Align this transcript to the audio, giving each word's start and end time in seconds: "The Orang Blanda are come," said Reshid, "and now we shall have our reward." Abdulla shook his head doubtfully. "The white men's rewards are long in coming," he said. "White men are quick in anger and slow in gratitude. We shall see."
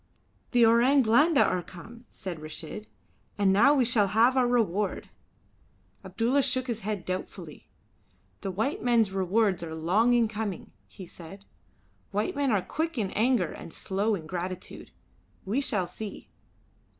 "The 0.49 0.65
Orang 0.65 1.03
Blanda 1.03 1.43
are 1.43 1.61
come," 1.61 2.05
said 2.09 2.39
Reshid, 2.39 2.87
"and 3.37 3.53
now 3.53 3.75
we 3.75 3.85
shall 3.85 4.07
have 4.07 4.35
our 4.35 4.47
reward." 4.47 5.09
Abdulla 6.03 6.41
shook 6.41 6.65
his 6.65 6.79
head 6.79 7.05
doubtfully. 7.05 7.67
"The 8.41 8.49
white 8.49 8.81
men's 8.81 9.11
rewards 9.11 9.61
are 9.61 9.75
long 9.75 10.13
in 10.13 10.27
coming," 10.27 10.71
he 10.87 11.05
said. 11.05 11.45
"White 12.09 12.35
men 12.35 12.49
are 12.49 12.63
quick 12.63 12.97
in 12.97 13.11
anger 13.11 13.51
and 13.51 13.71
slow 13.71 14.15
in 14.15 14.25
gratitude. 14.25 14.89
We 15.45 15.61
shall 15.61 15.85
see." 15.85 16.29